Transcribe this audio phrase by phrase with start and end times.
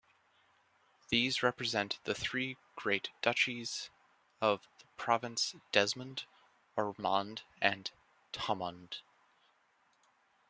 [1.09, 3.91] These represent the three great duchies
[4.41, 6.25] of the province, Desmond,
[6.75, 7.91] Ormond and
[8.33, 9.01] Thomond.